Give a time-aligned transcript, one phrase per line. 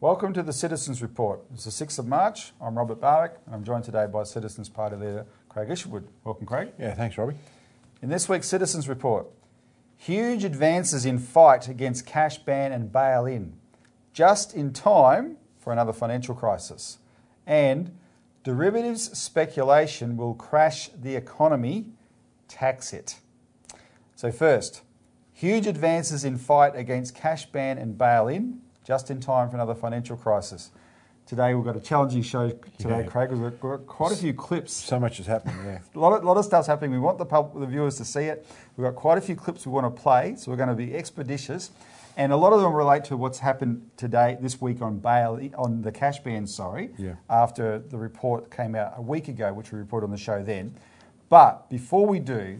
[0.00, 1.40] Welcome to the Citizens Report.
[1.54, 2.52] It's the 6th of March.
[2.60, 6.08] I'm Robert Barwick and I'm joined today by Citizens Party leader Craig Isherwood.
[6.24, 6.72] Welcome, Craig.
[6.78, 7.36] Yeah, thanks, Robbie.
[8.02, 9.26] In this week's Citizens Report,
[9.96, 13.52] huge advances in fight against cash ban and bail in,
[14.12, 16.98] just in time for another financial crisis.
[17.46, 17.96] And
[18.44, 21.86] derivatives speculation will crash the economy,
[22.48, 23.16] tax it.
[24.16, 24.82] So, first,
[25.32, 29.74] huge advances in fight against cash ban and bail in, just in time for another
[29.74, 30.70] financial crisis.
[31.26, 33.02] Today we've got a challenging show today, Yeah.
[33.04, 33.30] Craig.
[33.30, 35.78] We've got quite a few clips So much is happening, yeah.
[35.94, 36.90] a lot of, lot of stuff's happening.
[36.90, 38.44] We want the, pub, the viewers to see it.
[38.76, 40.92] We've got quite a few clips we want to play, so we're going to be
[40.94, 41.70] expeditious.
[42.16, 45.82] And a lot of them relate to what's happened today, this week on bail, on
[45.82, 47.14] the cash ban, sorry, Yeah.
[47.28, 50.74] after the report came out a week ago, which we reported on the show then.
[51.28, 52.58] But before we do,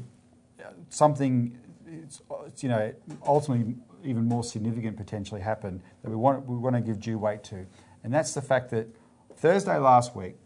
[0.88, 2.92] something, it's, it's, you know,
[3.26, 7.42] ultimately even more significant potentially happened that we want, we want to give due weight
[7.44, 7.66] to.
[8.02, 8.86] And that's the fact that
[9.36, 10.36] Thursday last week,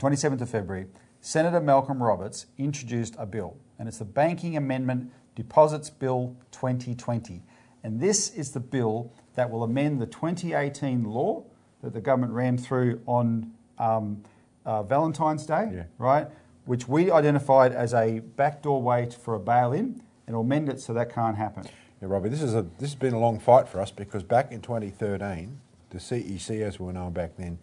[0.00, 0.86] 27th of February,
[1.20, 7.42] Senator Malcolm Roberts introduced a bill, and it's the Banking Amendment Deposits Bill 2020.
[7.84, 11.44] And this is the bill that will amend the 2018 law
[11.82, 14.22] that the government ran through on um,
[14.64, 15.84] uh, Valentine's Day, Yeah.
[15.98, 16.28] right?
[16.64, 20.80] Which we identified as a backdoor way for a bail in, and will amend it
[20.80, 21.64] so that can't happen.
[22.00, 24.52] Yeah, Robbie, this, is a, this has been a long fight for us because back
[24.52, 27.58] in 2013, the CEC, as we were known back then,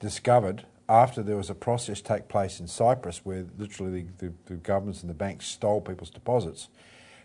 [0.00, 4.54] discovered after there was a process take place in Cyprus where literally the, the, the
[4.54, 6.68] governments and the banks stole people's deposits,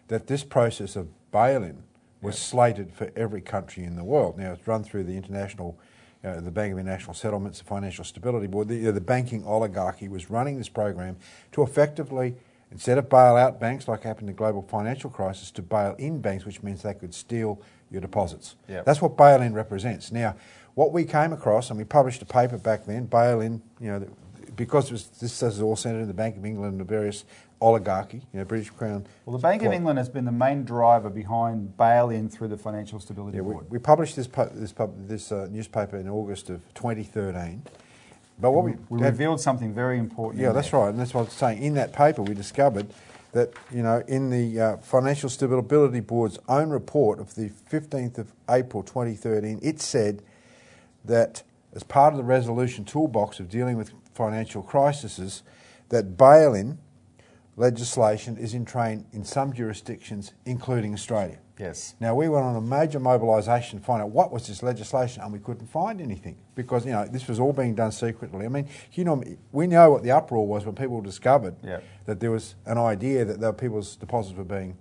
[0.10, 1.84] that this process of bail-in
[2.22, 4.38] was slated for every country in the world.
[4.38, 5.78] Now, it's run through the international,
[6.24, 8.68] uh, the Bank of International Settlements, the Financial Stability Board.
[8.68, 11.18] The, the banking oligarchy was running this program
[11.52, 12.36] to effectively,
[12.72, 16.20] instead of bail out banks like happened in the global financial crisis, to bail in
[16.20, 18.56] banks, which means they could steal your deposits.
[18.68, 18.86] Yep.
[18.86, 20.12] That's what bail-in represents.
[20.12, 20.36] Now,
[20.74, 24.08] what we came across, and we published a paper back then, bail-in, you know,
[24.58, 27.24] because it was, this is all centred in the Bank of England and the various
[27.62, 29.06] oligarchy, you know, British Crown.
[29.26, 32.58] Well, the Bank of England has been the main driver behind bail in through the
[32.58, 33.66] Financial Stability Yeah, we, Board.
[33.70, 37.62] we published this pu- this, pub- this uh, newspaper in August of 2013.
[38.40, 40.44] But what we, we had- revealed something very important.
[40.44, 41.64] yeah, that's right, and that's what I was saying.
[41.64, 42.88] In that paper, we discovered
[43.34, 48.32] that you know in the uh, Financial Stability Board's own report of the 15th of
[48.50, 50.22] April 2013, it said
[51.06, 53.92] that as part of the resolution toolbox of dealing with
[54.22, 55.44] financial crises,
[55.90, 56.80] that bail-in
[57.56, 61.40] legislation is in train in some jurisdictions, including Australia.
[61.60, 61.96] Yes.
[62.00, 65.34] Now we went on a major mobilisation to find out what was this legislation, and
[65.34, 68.46] we couldn't find anything because you know this was all being done secretly.
[68.46, 71.80] I mean, you know, we know what the uproar was when people discovered Yeah.
[72.06, 74.78] that there was an idea that their people's deposits were being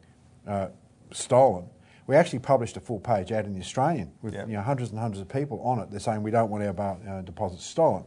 [0.46, 0.68] uh,
[1.12, 1.64] stolen.
[2.06, 4.46] We actually published a full-page ad in the Australian with Yeah.
[4.46, 5.90] you know hundreds and hundreds of people on it.
[5.90, 8.04] They're saying we don't want our uh, deposits stolen.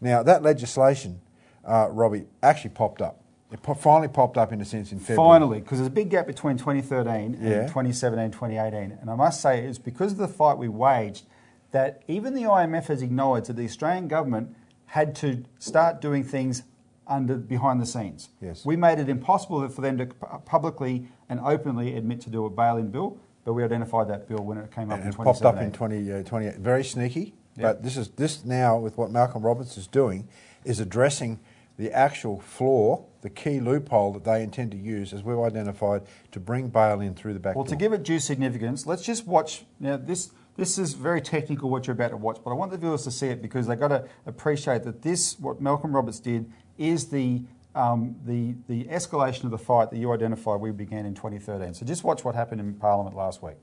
[0.00, 1.20] Now that legislation,
[1.64, 3.20] uh, Robbie, actually popped up.
[3.52, 5.16] It po- finally popped up in a sense in February.
[5.38, 7.66] Finally, because there's a big gap between 2013 and Yeah.
[7.68, 8.98] 2017, 2018.
[9.00, 11.26] And I must say, it's because of the fight we waged
[11.70, 14.54] that even the IMF has acknowledged that the Australian government
[14.86, 16.62] had to start doing things
[17.06, 18.30] under behind the scenes.
[18.40, 18.64] Yes.
[18.66, 22.50] We made it impossible for them to pu- publicly and openly admit to do a
[22.50, 25.42] bail-in bill, but we identified that bill when it came up and in it popped
[25.42, 25.72] up in 2017.
[25.72, 26.56] 20, uh, 28.
[26.58, 27.62] Very sneaky, Yeah.
[27.68, 30.28] but this is this now with what Malcolm Roberts is doing
[30.64, 31.40] is addressing
[31.78, 36.02] the actual flaw, the key loophole that they intend to use, as we've identified,
[36.32, 37.70] to bring bail in through the back Well, door.
[37.70, 39.64] to give it due significance, let's just watch.
[39.78, 42.78] Now, this this is very technical what you're about to watch, but I want the
[42.78, 46.50] viewers to see it because they've got to appreciate that this, what Malcolm Roberts did,
[46.78, 47.42] is the
[47.74, 51.74] um, the the escalation of the fight that you identified we began in 2013.
[51.74, 53.56] So just watch what happened in Parliament last week.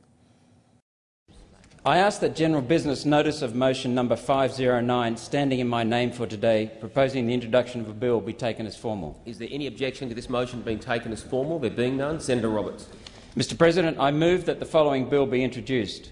[1.86, 6.25] I ask that General Business Notice of Motion Number 509, standing in my name for
[6.25, 9.22] today, proposing the introduction of a bill, be taken as formal.
[9.25, 11.60] Is there any objection to this motion being taken as formal?
[11.60, 12.88] There being none, Senator Roberts.
[13.36, 16.12] Mr President, I move that the following bill be introduced.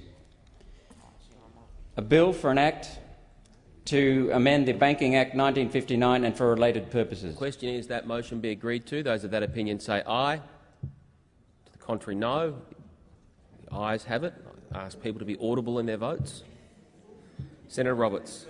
[1.95, 2.89] A bill for an act
[3.85, 7.33] to amend the Banking Act 1959 and for related purposes.
[7.33, 9.03] The question is that motion be agreed to.
[9.03, 10.41] Those of that opinion say aye.
[11.65, 12.57] To the contrary, no.
[13.69, 14.33] The ayes have it.
[14.73, 16.43] I ask people to be audible in their votes.
[17.67, 18.45] Senator Roberts.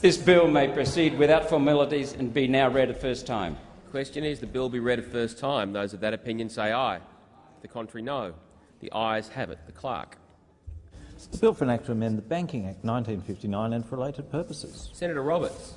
[0.00, 3.56] This bill may proceed without formalities and be now read a first time.
[3.84, 5.72] The question is the bill be read a first time.
[5.72, 7.00] Those of that opinion say aye.
[7.62, 8.34] The contrary, no.
[8.80, 9.58] The ayes have it.
[9.66, 10.16] The clerk.
[11.30, 14.90] The bill for an act to amend the Banking Act 1959 and for related purposes.
[14.92, 15.74] Senator Roberts.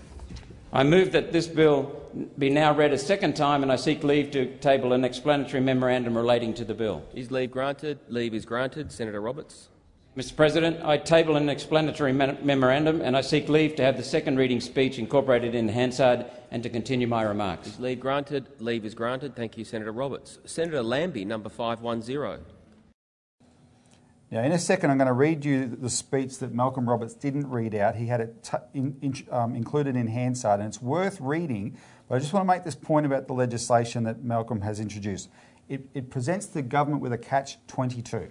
[0.72, 1.96] I move that this bill
[2.38, 6.16] be now read a second time and I seek leave to table an explanatory memorandum
[6.16, 7.04] relating to the bill.
[7.14, 7.98] Is leave granted?
[8.08, 8.92] Leave is granted.
[8.92, 9.70] Senator Roberts.
[10.16, 14.38] Mr President, I table an explanatory memorandum and I seek leave to have the second
[14.38, 17.68] reading speech incorporated in Hansard and to continue my remarks.
[17.68, 18.48] Is leave granted?
[18.60, 19.36] Leave is granted.
[19.36, 20.40] Thank you, Senator Roberts.
[20.46, 22.46] Senator Lambie, number 510.
[24.32, 27.50] Now, in a second, I'm going to read you the speech that Malcolm Roberts didn't
[27.50, 27.96] read out.
[27.96, 31.76] He had it in, in, um, included in Hansard, and it's worth reading.
[32.08, 35.30] But I just want to make this point about the legislation that Malcolm has introduced.
[35.68, 38.30] It, it presents the government with a catch 22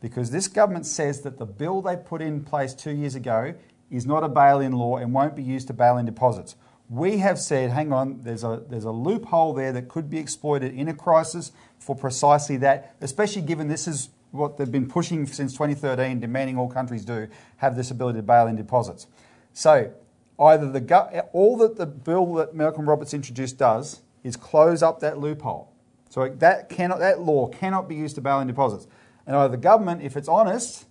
[0.00, 3.54] because this government says that the bill they put in place two years ago
[3.90, 6.56] is not a bail in law and won't be used to bail in deposits.
[6.88, 10.74] We have said, hang on, there's a, there's a loophole there that could be exploited
[10.74, 15.52] in a crisis for precisely that, especially given this is what they've been pushing since
[15.52, 17.28] 2013, demanding all countries do,
[17.58, 19.06] have this ability to bail in deposits.
[19.52, 19.92] So,
[20.38, 25.18] either the all that the bill that Malcolm Roberts introduced does is close up that
[25.18, 25.72] loophole.
[26.10, 28.86] So that cannot, that law cannot be used to bail in deposits.
[29.26, 30.86] And either the government, if it's honest,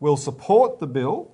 [0.00, 1.32] will support the bill,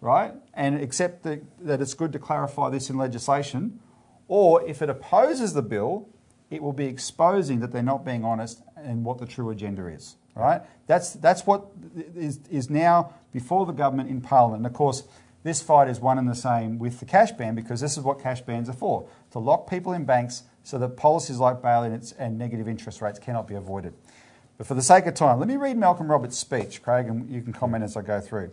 [0.00, 3.80] right, and accept the, that it's good to clarify this in legislation,
[4.28, 6.08] or if it opposes the bill,
[6.50, 10.16] it will be exposing that they're not being honest and what the true agenda is.
[10.38, 10.62] Right?
[10.86, 11.66] That's, that's what
[12.14, 14.60] is, is now before the government in Parliament.
[14.60, 15.02] And of course,
[15.42, 18.20] this fight is one and the same with the cash ban because this is what
[18.20, 22.00] cash bans are for to lock people in banks so that policies like bail in
[22.18, 23.94] and negative interest rates cannot be avoided.
[24.58, 27.42] But for the sake of time, let me read Malcolm Roberts' speech, Craig, and you
[27.42, 28.52] can comment as I go through.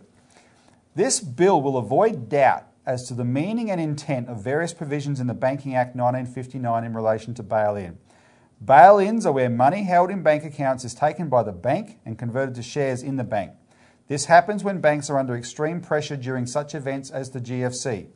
[0.94, 5.26] This bill will avoid doubt as to the meaning and intent of various provisions in
[5.26, 7.98] the Banking Act 1959 in relation to bail in.
[8.64, 12.18] Bail ins are where money held in bank accounts is taken by the bank and
[12.18, 13.52] converted to shares in the bank.
[14.08, 18.06] This happens when banks are under extreme pressure during such events as the GFC.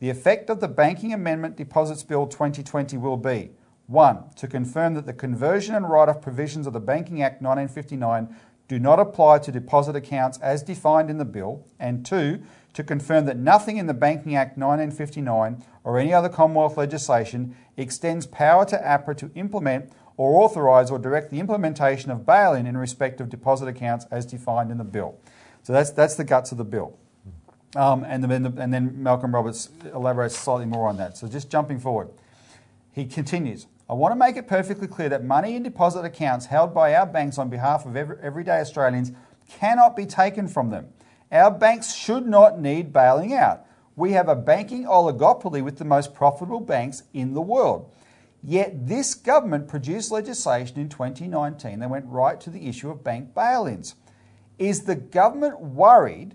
[0.00, 3.50] The effect of the Banking Amendment Deposits Bill 2020 will be
[3.86, 4.24] 1.
[4.36, 8.34] To confirm that the conversion and write off provisions of the Banking Act 1959
[8.68, 12.42] do not apply to deposit accounts as defined in the bill, and 2
[12.76, 18.26] to confirm that nothing in the Banking Act 1959 or any other Commonwealth legislation extends
[18.26, 22.76] power to APRA to implement or authorise or direct the implementation of bail in in
[22.76, 25.18] respect of deposit accounts as defined in the bill.
[25.62, 26.98] So that's, that's the guts of the bill.
[27.74, 31.16] Um, and, then, and then Malcolm Roberts elaborates slightly more on that.
[31.16, 32.10] So just jumping forward,
[32.92, 33.68] he continues.
[33.88, 37.06] I want to make it perfectly clear that money in deposit accounts held by our
[37.06, 39.12] banks on behalf of every, everyday Australians
[39.48, 40.88] cannot be taken from them.
[41.32, 43.66] Our banks should not need bailing out.
[43.96, 47.90] We have a banking oligopoly with the most profitable banks in the world.
[48.42, 53.34] Yet this government produced legislation in 2019 that went right to the issue of bank
[53.34, 53.96] bail ins.
[54.58, 56.34] Is the government worried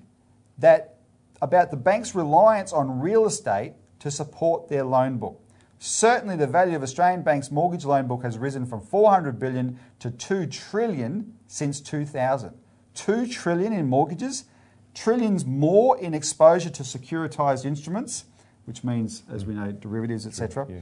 [0.58, 0.98] that
[1.42, 5.42] about the bank's reliance on real estate to support their loan book?
[5.80, 10.12] Certainly the value of Australian banks' mortgage loan book has risen from 400 billion to
[10.12, 12.54] 2 trillion since 2000.
[12.94, 14.46] 2 trillion in mortgages
[14.94, 18.26] trillions more in exposure to securitized instruments,
[18.66, 20.68] which means, as we know, derivatives, etc.
[20.70, 20.82] Yeah.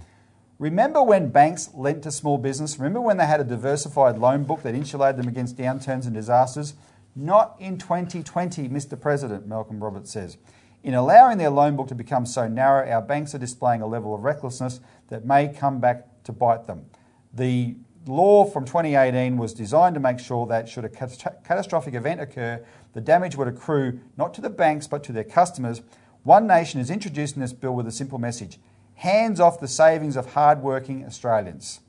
[0.57, 2.77] Remember when banks lent to small business?
[2.77, 6.73] Remember when they had a diversified loan book that insulated them against downturns and disasters?
[7.15, 8.99] Not in 2020, Mr.
[8.99, 10.37] President, Malcolm Roberts says.
[10.83, 14.13] In allowing their loan book to become so narrow, our banks are displaying a level
[14.13, 16.85] of recklessness that may come back to bite them.
[17.33, 17.75] The
[18.09, 23.01] law from 2018 was designed to make sure that should a catastrophic event occur, the
[23.01, 25.81] damage would accrue not to the banks but to their customers.
[26.23, 28.59] One Nation is introducing this bill with a simple message
[28.95, 31.79] hands off the savings of hard-working Australians.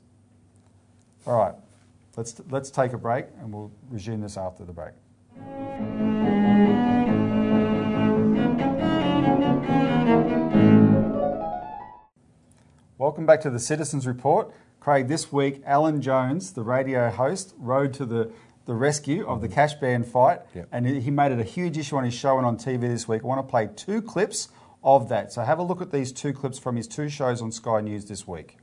[1.25, 1.55] All right,
[2.15, 4.93] let's, let's take a break and we'll resume this after the break.
[12.97, 14.53] Welcome back to the Citizens Report.
[14.81, 18.31] Craig, this week, Alan Jones, the radio host, rode to the,
[18.65, 19.53] the rescue of the mm-hmm.
[19.53, 20.69] cash ban fight, yep.
[20.71, 23.21] and he made it a huge issue on his show and on TV this week.
[23.23, 24.49] I want to play two clips
[24.83, 25.31] of that.
[25.31, 28.05] So have a look at these two clips from his two shows on Sky News
[28.05, 28.57] this week.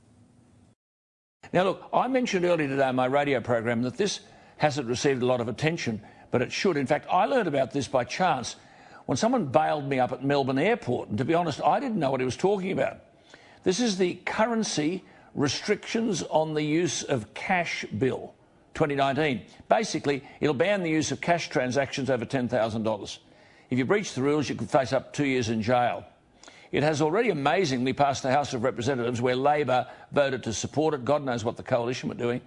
[1.52, 4.18] Now, look, I mentioned earlier today in my radio program that this
[4.56, 6.76] hasn't received a lot of attention, but it should.
[6.76, 8.56] In fact, I learned about this by chance
[9.06, 12.10] when someone bailed me up at Melbourne Airport, and to be honest, I didn't know
[12.10, 13.04] what he was talking about.
[13.62, 15.04] This is the currency
[15.34, 18.34] restrictions on the use of cash bill
[18.74, 19.42] 2019.
[19.68, 23.18] Basically, it'll ban the use of cash transactions over $10,000.
[23.70, 26.04] If you breach the rules, you could face up two years in jail.
[26.70, 31.04] It has already amazingly passed the House of Representatives, where Labor voted to support it.
[31.04, 32.40] God knows what the coalition were doing.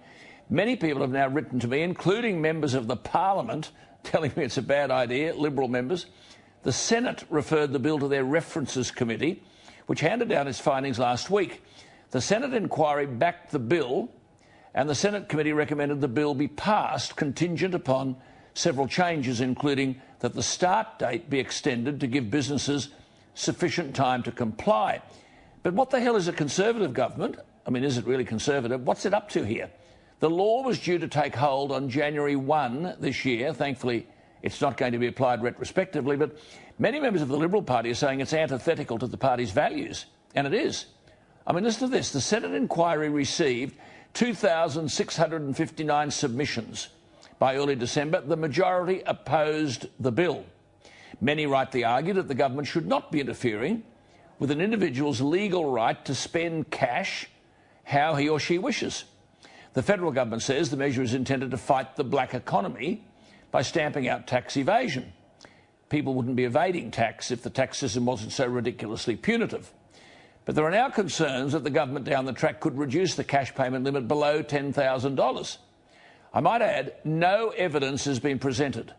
[0.48, 3.70] Many people have now written to me, including members of the Parliament,
[4.02, 6.06] telling me it's a bad idea, Liberal members.
[6.62, 9.42] The Senate referred the bill to their References Committee,
[9.86, 11.62] which handed down its findings last week.
[12.12, 14.10] The Senate inquiry backed the bill,
[14.74, 18.16] and the Senate committee recommended the bill be passed contingent upon
[18.52, 22.90] several changes, including that the start date be extended to give businesses
[23.32, 25.00] sufficient time to comply.
[25.62, 27.38] But what the hell is a Conservative government?
[27.66, 28.86] I mean, is it really Conservative?
[28.86, 29.70] What's it up to here?
[30.20, 33.54] The law was due to take hold on January 1 this year.
[33.54, 34.06] Thankfully,
[34.42, 36.36] it's not going to be applied retrospectively, but
[36.78, 40.04] many members of the Liberal Party are saying it's antithetical to the party's values,
[40.34, 40.84] and it is.
[41.46, 42.12] I mean, listen to this.
[42.12, 43.76] The Senate inquiry received
[44.14, 46.88] 2,659 submissions
[47.38, 48.20] by early December.
[48.20, 50.44] The majority opposed the bill.
[51.20, 53.82] Many rightly argued that the government should not be interfering
[54.38, 57.28] with an individual's legal right to spend cash
[57.84, 59.04] how he or she wishes.
[59.74, 63.04] The federal government says the measure is intended to fight the black economy
[63.50, 65.12] by stamping out tax evasion.
[65.88, 69.72] People wouldn't be evading tax if the tax system wasn't so ridiculously punitive.
[70.44, 73.54] But there are now concerns that the government down the track could reduce the cash
[73.54, 75.56] payment limit below $10,000.
[76.34, 78.92] I might add, no evidence has been presented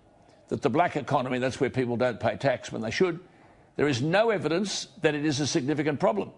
[0.50, 3.20] that the black economy, that's where people don't pay tax when they should,
[3.76, 6.32] there is no evidence that it is a significant problem.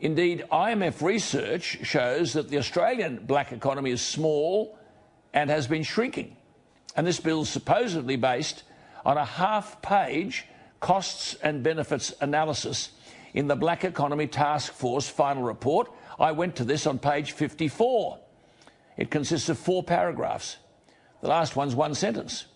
[0.00, 4.78] Indeed, IMF research shows that the Australian black economy is small
[5.34, 6.36] and has been shrinking.
[6.96, 8.62] And this bill is supposedly based
[9.04, 10.46] on a half page
[10.80, 12.92] costs and benefits analysis
[13.34, 15.90] in the Black Economy Task Force final report.
[16.18, 18.18] I went to this on page 54.
[18.96, 20.56] It consists of four paragraphs.
[21.22, 22.46] The last one's one sentence.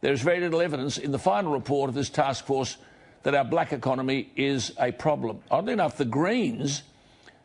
[0.00, 2.76] There is very little evidence in the final report of this task force
[3.22, 5.40] that our black economy is a problem.
[5.50, 6.82] Oddly enough, the Greens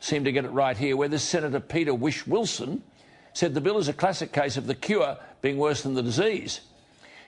[0.02, 2.84] seem to get it right here, where this Senator Peter Whish-Wilson
[3.34, 6.62] said the bill is a classic case of the cure being worse than the disease.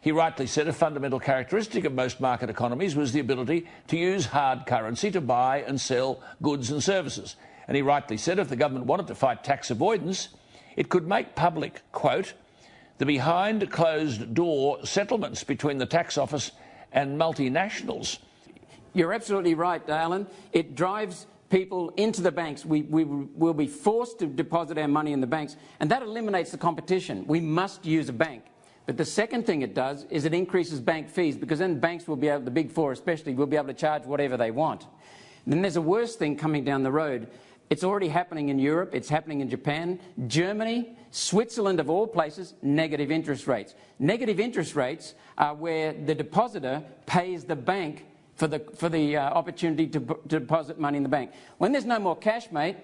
[0.02, 4.26] He rightly said a fundamental characteristic of most market economies was the ability to use
[4.26, 7.36] hard currency to buy and sell goods and services.
[7.68, 10.30] And he rightly said if the government wanted to fight tax avoidance,
[10.76, 12.34] it could make public, quote,
[12.98, 16.52] the behind closed door settlements between the tax office
[16.92, 18.18] and multinationals
[18.94, 20.28] you're absolutely right, Alan.
[20.52, 22.66] It drives people into the banks.
[22.66, 26.52] We, we will be forced to deposit our money in the banks, and that eliminates
[26.52, 27.26] the competition.
[27.28, 28.44] We must use a bank.
[28.86, 32.16] But the second thing it does is it increases bank fees because then banks will
[32.16, 34.88] be able, the big four especially, will be able to charge whatever they want.
[35.46, 37.28] And then there's a worse thing coming down the road.
[37.70, 43.12] It's already happening in Europe, it's happening in Japan, Germany, Switzerland, of all places, negative
[43.12, 43.76] interest rates.
[43.98, 49.30] Negative interest rates are where the depositor pays the bank for the, for the uh,
[49.30, 51.32] opportunity to, to deposit money in the bank.
[51.60, 52.76] When there's no more cash, mate,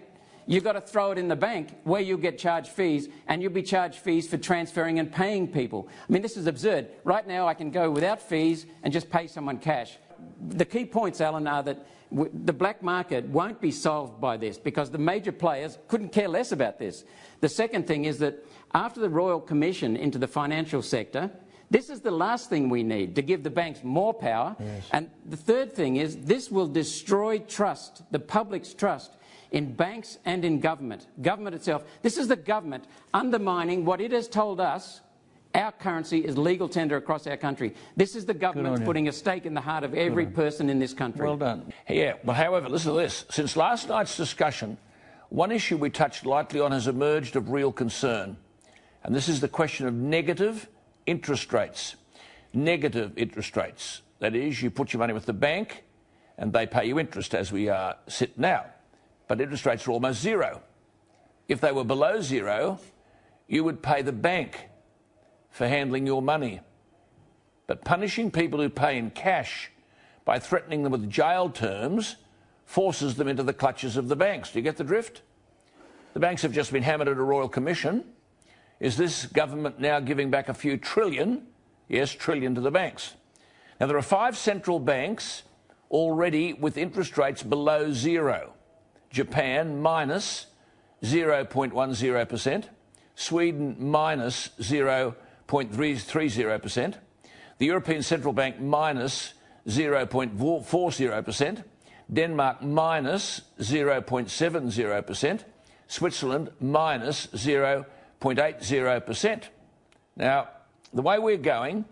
[0.47, 3.51] you've got to throw it in the bank where you'll get charged fees and you'll
[3.51, 5.87] be charged fees for transferring and paying people.
[6.09, 6.87] I mean, this is absurd.
[7.03, 9.97] Right now, I can go without fees and just pay someone cash.
[10.47, 14.89] The key points, Alan, are that the black market won't be solved by this because
[14.89, 17.03] the major players couldn't care less about this.
[17.41, 21.29] The second thing is that after the Royal Commission into the financial sector,
[21.69, 24.55] this is the last thing we need to give the banks more power.
[24.57, 24.87] Yes.
[24.93, 29.16] And the third thing is this will destroy trust, the public's trust
[29.51, 31.83] in banks and in government, government itself.
[32.01, 35.01] This is the government undermining what it has told us
[35.55, 37.73] our currency is legal tender across our country.
[37.95, 40.93] This is the government putting a stake in the heart of every person in this
[40.93, 41.25] country.
[41.25, 41.73] Well done.
[41.89, 43.25] Yeah, well, however, listen to this.
[43.31, 44.77] Since last night's discussion,
[45.29, 48.37] one issue we touched lightly on has emerged of real concern.
[49.03, 50.67] And this is the question of negative
[51.05, 51.95] interest rates,
[52.53, 54.01] negative interest rates.
[54.19, 55.83] That is, you put your money with the bank
[56.37, 58.65] and they pay you interest as we uh, sit now.
[59.27, 60.61] But interest rates are almost zero.
[61.47, 62.79] If they were below zero,
[63.47, 64.69] you would pay the bank
[65.49, 66.61] for handling your money.
[67.67, 69.71] But punishing people who pay in cash
[70.25, 72.17] by threatening them with jail terms
[72.65, 74.51] forces them into the clutches of the banks.
[74.51, 75.21] Do you get the drift?
[76.13, 78.03] The banks have just been hammered at a royal commission
[78.79, 81.47] is this government now giving back a few trillion,
[81.87, 83.15] yes, trillion to the banks.
[83.79, 85.43] Now, there are five central banks
[85.89, 88.53] already with interest rates below zero.
[89.17, 90.45] Japan minus
[91.01, 92.65] 0.10%,
[93.15, 96.93] Sweden minus 0.330%,
[97.57, 99.33] the European Central Bank minus
[99.67, 101.63] 0.40%,
[102.13, 105.43] Denmark minus 0.70%,
[105.87, 109.43] Switzerland minus 0.80%.
[110.15, 110.49] Now,
[110.93, 111.85] the way we're going,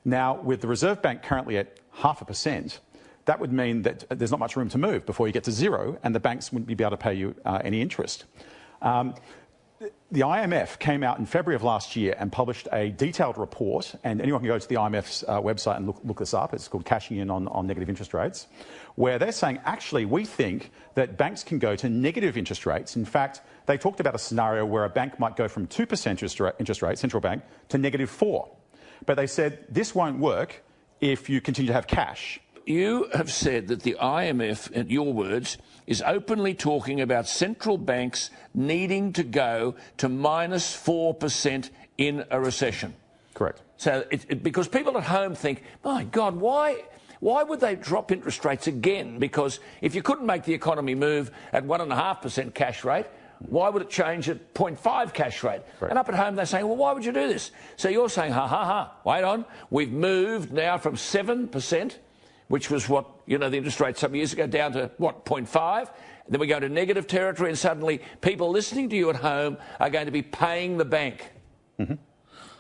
[0.05, 2.79] Now, with the Reserve Bank currently at half a percent,
[3.25, 5.97] that would mean that there's not much room to move before you get to zero,
[6.03, 8.25] and the banks wouldn't be able to pay you uh, any interest.
[8.81, 9.15] Um,
[10.11, 14.21] the IMF came out in February of last year and published a detailed report, and
[14.21, 16.53] anyone can go to the IMF's uh, website and look, look, this up.
[16.53, 18.47] It's called Cashing In on, on Negative Interest Rates,
[18.95, 22.95] where they're saying actually we think that banks can go to negative interest rates.
[22.95, 26.39] In fact, they talked about a scenario where a bank might go from 2% interest
[26.59, 28.49] interest rate, central bank, to negative 4.
[29.05, 30.63] But they said this won't work
[31.01, 32.39] if you continue to have cash.
[32.65, 38.29] You have said that the IMF, in your words, is openly talking about central banks
[38.53, 42.93] needing to go to minus 4% in a recession.
[43.33, 43.61] Correct.
[43.77, 46.83] So, it, it, because people at home think, my God, why,
[47.19, 49.19] why would they drop interest rates again?
[49.19, 53.07] Because if you couldn't make the economy move at 1.5% cash rate,
[53.39, 55.61] why would it change at 0.5 cash rate?
[55.79, 55.89] Right.
[55.89, 57.51] And up at home, they're saying, well, why would you do this?
[57.75, 59.45] So you're saying, ha ha ha, wait on.
[59.69, 61.95] We've moved now from 7%,
[62.53, 65.89] which was what, you know, the interest rate some years ago, down to what, 0.5?
[66.29, 69.89] Then we go to negative territory, and suddenly people listening to you at home are
[69.89, 71.31] going to be paying the bank
[71.79, 71.95] Mm-hmm.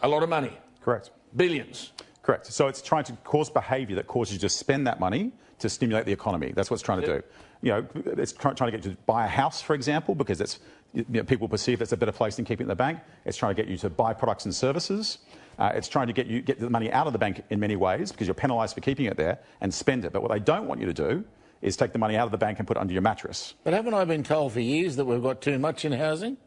[0.01, 0.51] a lot of money,
[0.81, 1.11] Correct.
[1.35, 1.91] billions.
[2.23, 2.47] Correct.
[2.47, 6.07] So it's trying to cause behaviour that causes you to spend that money to stimulate
[6.07, 6.51] the economy.
[6.55, 7.23] That's what it's trying to do.
[7.61, 10.57] You know, it's trying to get you to buy a house, for example, because it's,
[10.95, 12.99] you know, people perceive it's a better place than keeping it in the bank.
[13.25, 15.19] It's trying to get you to buy products and services.
[15.59, 17.75] Uh, it's trying to get you get the money out of the bank in many
[17.75, 20.11] ways because you're penalised for keeping it there and spend it.
[20.13, 21.23] But what they don't want you to do
[21.61, 23.53] is take the money out of the bank and put it under your mattress.
[23.63, 26.37] But haven't I been told for years that we've got too much in housing?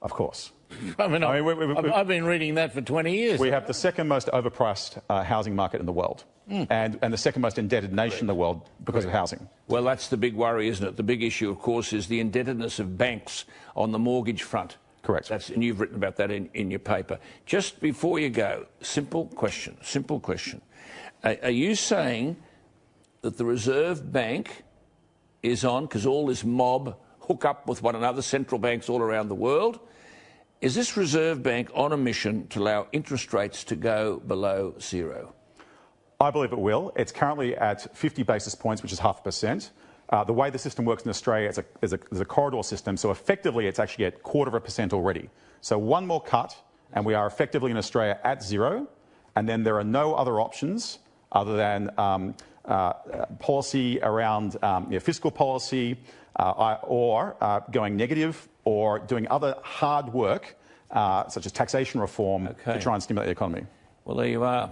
[0.00, 0.50] Of course.
[0.98, 3.38] I mean, I I mean, we- we- have been reading that for 20 years.
[3.38, 7.16] We have the second most overpriced uh, housing market in the world and, and the
[7.18, 9.48] second most indebted nation in the world because of housing.
[9.68, 10.96] Well, that's the big worry, isn't it?
[10.96, 13.44] The big issue, of course, is the indebtedness of banks
[13.76, 14.76] on the mortgage front.
[15.02, 15.28] Correct.
[15.28, 17.18] That's, and you've written about that in, in your paper.
[17.44, 20.62] Just before you go, simple question, simple question.
[21.24, 22.36] Are, are you saying
[23.22, 24.62] that the Reserve Bank
[25.42, 29.28] is on, because all this mob hook up with one another, central banks all around
[29.28, 29.80] the world,
[30.60, 35.34] is this Reserve Bank on a mission to allow interest rates to go below zero?
[36.20, 36.92] I believe it will.
[36.94, 39.72] It's currently at 50 basis points, which is half a percent.
[40.12, 42.62] Uh, the way the system works in Australia is a, is, a, is a corridor
[42.62, 45.30] system, so effectively it's actually at quarter of a percent already.
[45.62, 46.54] So one more cut,
[46.92, 48.86] and we are effectively in Australia at zero,
[49.34, 50.98] and then there are no other options
[51.32, 52.34] other than um,
[52.66, 52.92] uh,
[53.38, 55.96] policy around um, you know, fiscal policy
[56.36, 60.56] uh, or uh, going negative or doing other hard work,
[60.90, 62.74] uh, such as taxation reform, Okay.
[62.74, 63.64] to try and stimulate the economy.
[64.04, 64.70] Well, there you are.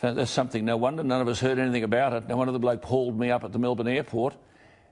[0.00, 0.64] That's something.
[0.64, 2.28] No wonder none of us heard anything about it.
[2.28, 4.34] No wonder the bloke hauled me up at the Melbourne airport,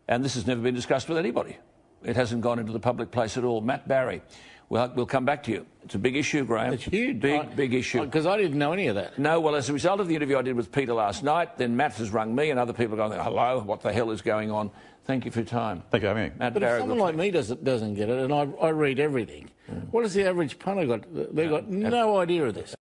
[0.08, 1.56] and this has never been discussed with anybody.
[2.04, 3.60] It hasn't gone into the public place at all.
[3.60, 4.22] Matt Barrie,
[4.68, 5.66] we'll, we'll come back to you.
[5.82, 6.72] It's a big issue, Graham.
[6.72, 7.20] It's huge.
[7.20, 8.04] Big, big issue.
[8.04, 9.18] Because I didn't know any of that.
[9.18, 11.76] No, well, as a result of the interview I did with Peter last night, then
[11.76, 14.50] Matt has rung me, and other people are going, hello, what the hell is going
[14.50, 14.70] on?
[15.04, 15.82] Thank you for your time.
[15.90, 16.38] Thank you for having me.
[16.38, 19.50] Matt But if someone like me doesn't, doesn't get it, and I, I read everything,
[19.70, 19.88] mm.
[19.92, 21.04] what has the average punter got?
[21.34, 22.74] They've got no idea of this.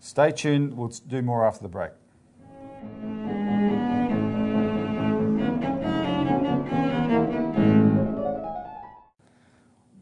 [0.00, 0.76] Stay tuned.
[0.76, 1.92] We'll do more after the break.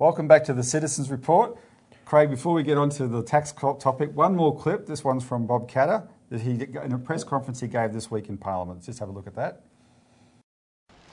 [0.00, 1.58] Welcome back to the Citizens Report.
[2.06, 4.86] Craig, before we get on to the tax topic, one more clip.
[4.86, 8.30] This one's from Bob Katter that he in a press conference he gave this week
[8.30, 8.78] in Parliament.
[8.78, 9.60] Let's just have a look at that.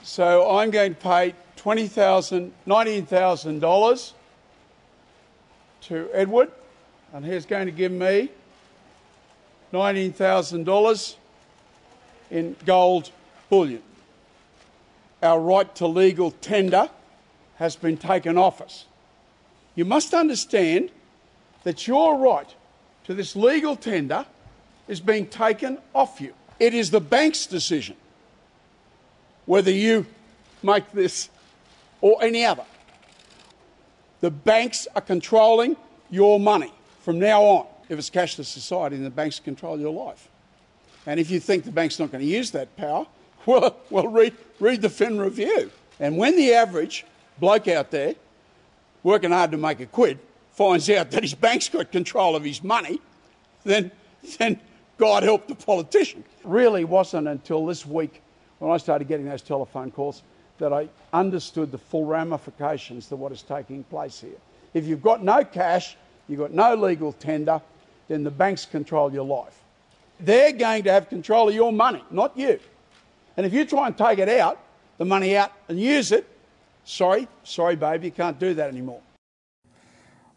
[0.03, 4.13] So I'm going to pay $20,000, $19,000
[5.81, 6.49] to Edward,
[7.11, 8.31] and he's going to give me
[9.73, 11.15] $19,000
[12.31, 13.11] in gold
[13.49, 13.81] bullion.
[15.21, 16.89] Our right to legal tender
[17.57, 18.85] has been taken off us.
[19.75, 20.89] You must understand
[21.63, 22.53] that your right
[23.05, 24.25] to this legal tender
[24.87, 26.33] is being taken off you.
[26.59, 27.95] It is the bank's decision
[29.45, 30.05] whether you
[30.61, 31.29] make this
[32.01, 32.65] or any other.
[34.19, 35.75] The banks are controlling
[36.09, 37.67] your money from now on.
[37.89, 40.27] If it's cashless society, then the banks control your life.
[41.05, 43.07] And if you think the bank's not going to use that power,
[43.45, 45.71] well, well read, read the Fin Review.
[45.99, 47.05] And when the average
[47.39, 48.15] bloke out there,
[49.03, 50.19] working hard to make a quid,
[50.51, 52.99] finds out that his bank's got control of his money,
[53.63, 53.91] then,
[54.37, 54.59] then
[54.97, 56.23] God help the politician.
[56.43, 58.21] Really wasn't until this week
[58.59, 60.23] when I started getting those telephone calls
[60.57, 64.37] that I understood the full ramifications of what is taking place here.
[64.73, 65.95] If you've got no cash,
[66.27, 67.61] you've got no legal tender,
[68.07, 69.59] then the banks control your life.
[70.19, 72.59] They're going to have control of your money, not you.
[73.35, 74.59] And if you try and take it out,
[74.97, 76.27] the money out, and use it,
[76.87, 79.01] sorry, sorry, babe, you can't do that anymore.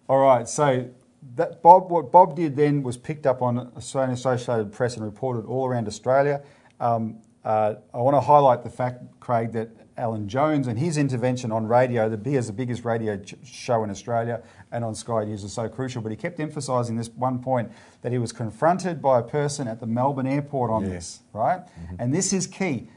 [0.08, 0.88] All right, so
[1.36, 5.46] that Bob, what Bob did then was picked up on Australian Associated Press and reported
[5.46, 6.42] all around Australia.
[6.80, 11.52] Um, uh, I want to highlight the fact, Craig, that Alan Jones and his intervention
[11.52, 15.44] on radio, the biggest, the biggest radio ch- show in Australia and on Sky News
[15.44, 16.02] is so crucial.
[16.02, 17.70] But he kept emphasising this one point
[18.02, 20.90] that he was confronted by a person at the Melbourne airport on Yeah.
[20.90, 21.60] this, right?
[21.98, 22.88] And this is key.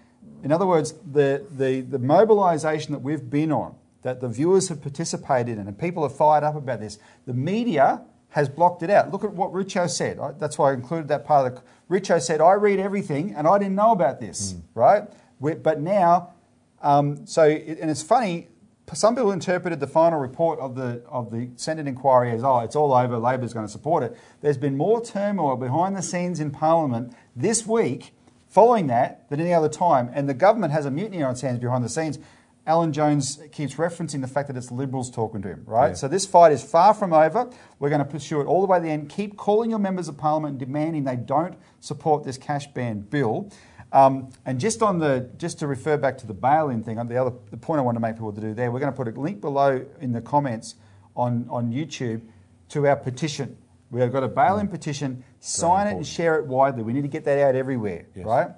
[0.43, 4.82] In other words, the, the, the mobilisation that we've been on, that the viewers have
[4.82, 9.12] participated in, and people are fired up about this, the media has blocked it out.
[9.12, 10.19] Look at what Richo said.
[10.19, 11.62] I- That's why I included that part of the.
[11.89, 15.03] Richo said, I read everything and I didn't know about this, right?
[15.39, 16.34] we but now,
[16.82, 18.47] um, so, it, and it's funny,
[18.93, 22.75] some people interpreted the final report of the, of the Senate inquiry as, oh, it's
[22.75, 24.17] all over, Labor's going to support it.
[24.41, 28.13] There's been more turmoil behind the scenes in Parliament this week
[28.53, 31.57] following that than any other time, and the government has a mutiny on its hands
[31.57, 32.19] behind the scenes.
[32.67, 35.97] Alan Jones keeps referencing the fact that it's Liberals talking to him, right?
[35.97, 37.49] So this fight is far from over.
[37.79, 39.09] We're going to pursue it all the way to the end.
[39.09, 43.51] Keep calling your members of parliament and demanding they don't support this cash ban bill.
[43.91, 47.35] Um, and just on the just to refer back to the bail-in thing, the other
[47.51, 49.19] the point I want to make people to do there, we're going to put a
[49.19, 50.75] link below in the comments
[51.17, 52.21] on on YouTube
[52.69, 53.57] to our petition.
[53.91, 55.23] We have got a bail-in petition.
[55.45, 56.84] Sign it and share it widely.
[56.84, 58.51] We need to get that out everywhere, right?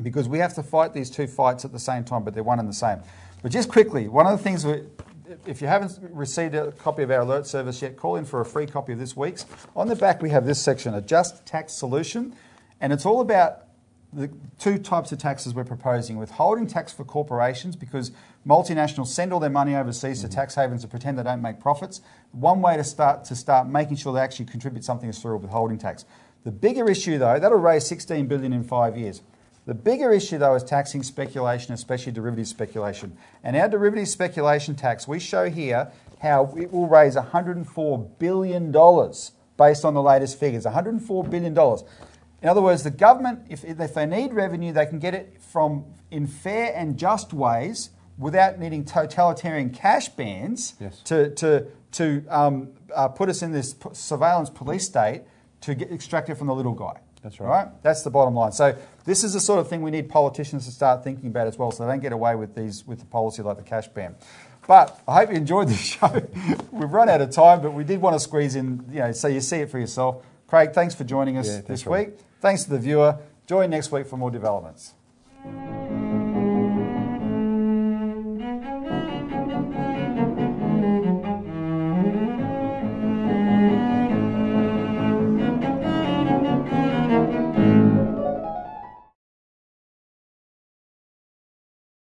[0.00, 2.58] Because we have to fight these two fights at the same time, but they're one
[2.58, 3.00] and the same.
[3.42, 4.84] But just quickly, one of the things we,
[5.44, 8.46] if you haven't received a copy of our alert service yet, call in for a
[8.46, 9.44] free copy of this week's.
[9.76, 12.34] On the back, we have this section, a just tax solution,
[12.80, 13.64] and it's all about
[14.12, 18.12] the two types of taxes we're proposing withholding tax for corporations because
[18.46, 20.34] multinationals send all their money overseas to mm-hmm.
[20.34, 22.02] tax havens to pretend they don't make profits.
[22.32, 25.36] One way to start to start making sure they actually contribute something is through a
[25.38, 26.04] withholding tax.
[26.44, 29.22] The bigger issue though, that'll raise 16 billion in 5 years.
[29.64, 33.16] The bigger issue though is taxing speculation, especially derivative speculation.
[33.42, 39.32] And our derivative speculation tax, we show here how it will raise 104 billion dollars
[39.56, 40.64] based on the latest figures.
[40.64, 41.84] 104 billion dollars.
[42.42, 45.84] In other words, the government, if, if they need revenue, they can get it from
[46.10, 51.00] in fair and just ways without needing totalitarian cash bans Yes.
[51.04, 55.22] to, to, to um, uh, put us in this surveillance police state
[55.62, 56.98] to get extracted from the little guy.
[57.22, 57.68] That's right.
[57.82, 58.50] That's the bottom line.
[58.50, 61.56] So this is the sort of thing we need politicians to start thinking about as
[61.56, 64.16] well, so they don't get away with these with the policy like the cash ban.
[64.66, 66.08] But I hope you enjoyed the show.
[66.72, 69.28] We've run out of time, but we did want to squeeze in, you know, so
[69.28, 70.24] you see it for yourself.
[70.48, 71.98] Craig, thanks for joining us Yeah, this Rob.
[71.98, 72.08] week.
[72.42, 73.18] Thanks to the viewer.
[73.46, 74.94] Join next week for more developments.